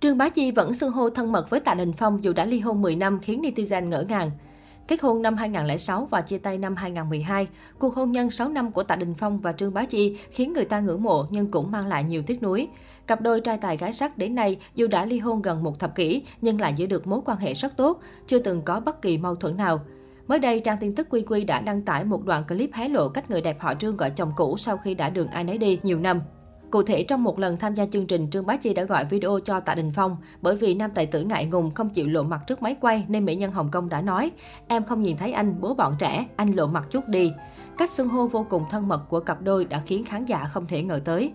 [0.00, 2.60] Trương Bá Chi vẫn xưng hô thân mật với Tạ Đình Phong dù đã ly
[2.60, 4.30] hôn 10 năm khiến netizen ngỡ ngàng.
[4.88, 8.82] Kết hôn năm 2006 và chia tay năm 2012, cuộc hôn nhân 6 năm của
[8.82, 11.86] Tạ Đình Phong và Trương Bá Chi khiến người ta ngưỡng mộ nhưng cũng mang
[11.86, 12.68] lại nhiều tiếc nuối.
[13.06, 15.94] Cặp đôi trai tài gái sắc đến nay dù đã ly hôn gần một thập
[15.94, 19.18] kỷ nhưng lại giữ được mối quan hệ rất tốt, chưa từng có bất kỳ
[19.18, 19.80] mâu thuẫn nào.
[20.28, 23.08] Mới đây, trang tin tức Quy Quy đã đăng tải một đoạn clip hé lộ
[23.08, 25.78] cách người đẹp họ Trương gọi chồng cũ sau khi đã đường ai nấy đi
[25.82, 26.20] nhiều năm.
[26.70, 29.38] Cụ thể, trong một lần tham gia chương trình, Trương Bá Chi đã gọi video
[29.44, 30.16] cho Tạ Đình Phong.
[30.42, 33.24] Bởi vì nam tài tử ngại ngùng, không chịu lộ mặt trước máy quay, nên
[33.24, 34.30] mỹ nhân Hồng Kông đã nói,
[34.68, 37.32] em không nhìn thấy anh, bố bọn trẻ, anh lộ mặt chút đi.
[37.78, 40.66] Cách xưng hô vô cùng thân mật của cặp đôi đã khiến khán giả không
[40.66, 41.32] thể ngờ tới.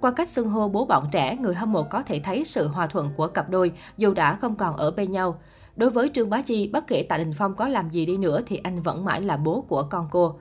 [0.00, 2.86] Qua cách xưng hô bố bọn trẻ, người hâm mộ có thể thấy sự hòa
[2.86, 5.38] thuận của cặp đôi dù đã không còn ở bên nhau.
[5.76, 8.40] Đối với Trương Bá Chi, bất kể Tạ Đình Phong có làm gì đi nữa
[8.46, 10.38] thì anh vẫn mãi là bố của con cô.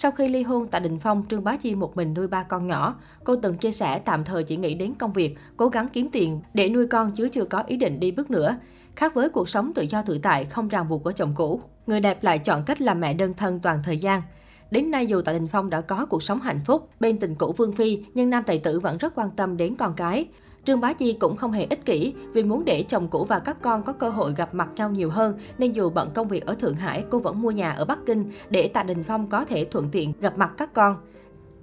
[0.00, 2.66] Sau khi ly hôn, tại Đình Phong, Trương Bá Chi một mình nuôi ba con
[2.66, 2.94] nhỏ.
[3.24, 6.40] Cô từng chia sẻ tạm thời chỉ nghĩ đến công việc, cố gắng kiếm tiền
[6.54, 8.56] để nuôi con chứ chưa có ý định đi bước nữa.
[8.96, 12.00] Khác với cuộc sống tự do tự tại, không ràng buộc của chồng cũ, người
[12.00, 14.22] đẹp lại chọn cách làm mẹ đơn thân toàn thời gian.
[14.70, 17.54] Đến nay dù Tạ Đình Phong đã có cuộc sống hạnh phúc bên tình cũ
[17.56, 20.26] Vương Phi, nhưng nam tài tử vẫn rất quan tâm đến con cái.
[20.68, 23.62] Trương Bá Chi cũng không hề ích kỷ vì muốn để chồng cũ và các
[23.62, 26.54] con có cơ hội gặp mặt nhau nhiều hơn nên dù bận công việc ở
[26.54, 29.64] Thượng Hải, cô vẫn mua nhà ở Bắc Kinh để Tạ Đình Phong có thể
[29.64, 30.96] thuận tiện gặp mặt các con.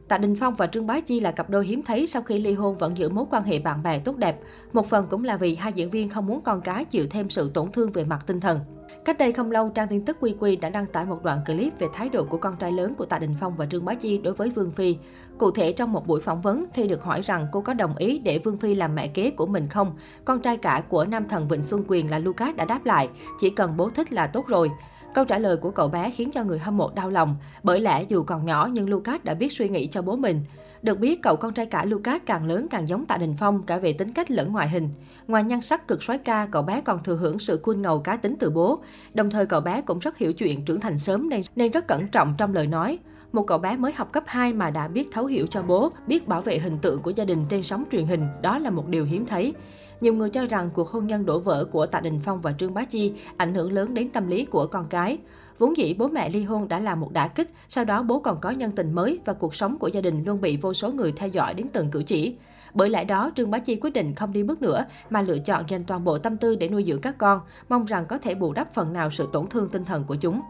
[0.07, 2.53] Tạ Đình Phong và Trương Bá Chi là cặp đôi hiếm thấy sau khi ly
[2.53, 4.39] hôn vẫn giữ mối quan hệ bạn bè tốt đẹp.
[4.73, 7.51] Một phần cũng là vì hai diễn viên không muốn con cái chịu thêm sự
[7.53, 8.59] tổn thương về mặt tinh thần.
[9.05, 11.79] Cách đây không lâu, trang tin tức Quy Quy đã đăng tải một đoạn clip
[11.79, 14.17] về thái độ của con trai lớn của Tạ Đình Phong và Trương Bá Chi
[14.17, 14.97] đối với Vương Phi.
[15.37, 18.19] Cụ thể trong một buổi phỏng vấn, khi được hỏi rằng cô có đồng ý
[18.19, 19.95] để Vương Phi làm mẹ kế của mình không,
[20.25, 23.09] con trai cả của nam thần Vịnh Xuân Quyền là Lucas đã đáp lại,
[23.41, 24.69] chỉ cần bố thích là tốt rồi.
[25.15, 28.05] Câu trả lời của cậu bé khiến cho người hâm mộ đau lòng, bởi lẽ
[28.09, 30.41] dù còn nhỏ nhưng Lucas đã biết suy nghĩ cho bố mình.
[30.81, 33.77] Được biết, cậu con trai cả Lucas càng lớn càng giống Tạ Đình Phong cả
[33.77, 34.89] về tính cách lẫn ngoại hình.
[35.27, 38.17] Ngoài nhan sắc cực soái ca, cậu bé còn thừa hưởng sự cool ngầu cá
[38.17, 38.79] tính từ bố.
[39.13, 42.07] Đồng thời cậu bé cũng rất hiểu chuyện trưởng thành sớm nên nên rất cẩn
[42.07, 42.99] trọng trong lời nói.
[43.35, 46.27] Một cậu bé mới học cấp 2 mà đã biết thấu hiểu cho bố, biết
[46.27, 49.05] bảo vệ hình tượng của gia đình trên sóng truyền hình, đó là một điều
[49.05, 49.53] hiếm thấy.
[50.01, 52.73] Nhiều người cho rằng cuộc hôn nhân đổ vỡ của Tạ Đình Phong và Trương
[52.73, 55.17] Bá Chi ảnh hưởng lớn đến tâm lý của con cái.
[55.59, 58.37] Vốn dĩ bố mẹ ly hôn đã là một đả kích, sau đó bố còn
[58.41, 61.11] có nhân tình mới và cuộc sống của gia đình luôn bị vô số người
[61.11, 62.35] theo dõi đến từng cử chỉ.
[62.73, 65.63] Bởi lẽ đó, Trương Bá Chi quyết định không đi bước nữa mà lựa chọn
[65.67, 68.53] dành toàn bộ tâm tư để nuôi dưỡng các con, mong rằng có thể bù
[68.53, 70.41] đắp phần nào sự tổn thương tinh thần của chúng.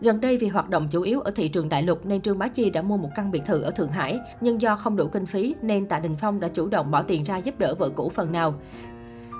[0.00, 2.48] Gần đây vì hoạt động chủ yếu ở thị trường đại lục nên Trương Bá
[2.48, 5.26] Chi đã mua một căn biệt thự ở Thượng Hải, nhưng do không đủ kinh
[5.26, 8.08] phí nên Tạ Đình Phong đã chủ động bỏ tiền ra giúp đỡ vợ cũ
[8.14, 8.54] phần nào.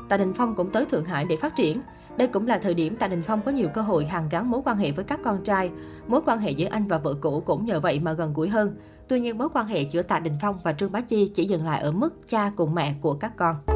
[0.08, 1.80] Tạ Đình Phong cũng tới Thượng Hải để phát triển.
[2.16, 4.60] Đây cũng là thời điểm Tạ Đình Phong có nhiều cơ hội hàn gắn mối
[4.64, 5.70] quan hệ với các con trai.
[6.06, 8.76] Mối quan hệ giữa anh và vợ cũ cũng nhờ vậy mà gần gũi hơn.
[9.08, 11.64] Tuy nhiên mối quan hệ giữa Tạ Đình Phong và Trương Bá Chi chỉ dừng
[11.66, 13.75] lại ở mức cha cùng mẹ của các con.